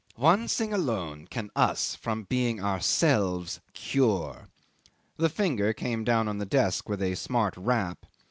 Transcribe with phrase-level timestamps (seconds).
[0.15, 4.49] One thing alone can us from being ourselves cure!"
[5.17, 8.07] The finger came down on the desk with a smart rap.